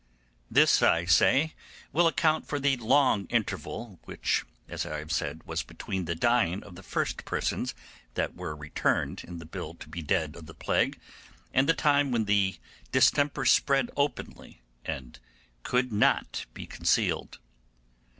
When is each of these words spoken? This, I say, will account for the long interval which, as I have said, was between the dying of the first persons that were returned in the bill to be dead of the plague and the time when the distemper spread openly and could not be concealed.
This, 0.49 0.81
I 0.81 1.05
say, 1.05 1.53
will 1.93 2.07
account 2.07 2.47
for 2.47 2.59
the 2.59 2.75
long 2.77 3.27
interval 3.27 3.99
which, 4.05 4.43
as 4.67 4.83
I 4.83 4.97
have 4.97 5.11
said, 5.11 5.43
was 5.43 5.61
between 5.61 6.05
the 6.05 6.15
dying 6.15 6.63
of 6.63 6.73
the 6.73 6.81
first 6.81 7.23
persons 7.23 7.75
that 8.15 8.33
were 8.35 8.55
returned 8.55 9.21
in 9.23 9.37
the 9.37 9.45
bill 9.45 9.75
to 9.75 9.87
be 9.87 10.01
dead 10.01 10.35
of 10.35 10.47
the 10.47 10.55
plague 10.55 10.99
and 11.53 11.69
the 11.69 11.75
time 11.75 12.09
when 12.11 12.25
the 12.25 12.55
distemper 12.91 13.45
spread 13.45 13.91
openly 13.95 14.63
and 14.83 15.19
could 15.61 15.93
not 15.93 16.47
be 16.55 16.65
concealed. 16.65 17.37